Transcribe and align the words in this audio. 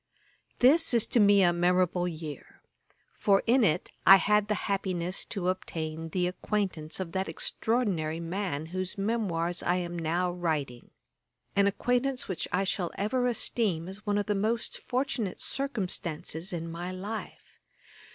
]This 0.65 0.95
is 0.95 1.05
to 1.05 1.19
me 1.19 1.43
a 1.43 1.53
memorable 1.53 2.07
year; 2.07 2.63
for 3.13 3.43
in 3.45 3.63
it 3.63 3.91
I 4.03 4.15
had 4.15 4.47
the 4.47 4.55
happiness 4.65 5.23
to 5.25 5.47
obtain 5.49 6.09
the 6.09 6.25
acquaintance 6.25 6.99
of 6.99 7.11
that 7.11 7.29
extraordinary 7.29 8.19
man 8.19 8.65
whose 8.73 8.97
memoirs 8.97 9.61
I 9.61 9.75
am 9.75 9.99
now 9.99 10.31
writing; 10.31 10.89
an 11.55 11.67
acquaintance 11.67 12.27
which 12.27 12.47
I 12.51 12.63
shall 12.63 12.89
ever 12.97 13.27
esteem 13.27 13.87
as 13.87 14.03
one 14.03 14.17
of 14.17 14.25
the 14.25 14.33
most 14.33 14.79
fortunate 14.79 15.39
circumstances 15.39 16.51
in 16.51 16.71
my 16.71 16.91
life. 16.91 17.59